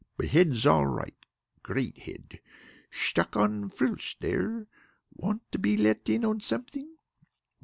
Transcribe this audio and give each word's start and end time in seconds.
But 0.17 0.29
head's 0.29 0.65
all 0.65 0.87
right. 0.87 1.13
Great 1.61 1.95
head! 1.99 2.39
Sthuck 2.91 3.35
on 3.35 3.69
frillsh 3.69 4.15
there! 4.19 4.65
Want 5.13 5.43
to 5.51 5.59
be 5.59 5.77
let 5.77 6.09
in 6.09 6.25
on 6.25 6.39
something? 6.39 6.95